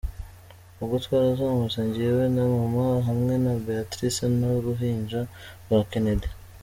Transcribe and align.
Ubwo 0.81 0.95
twarazamutse 1.05 1.79
jyewe 1.93 2.23
na 2.35 2.43
Maman, 2.53 2.95
hamwe 3.07 3.33
na 3.43 3.53
Beatrice 3.65 4.23
n’uruhinja 4.37 5.21
rwe 5.65 5.79
Kennedy. 5.91 6.29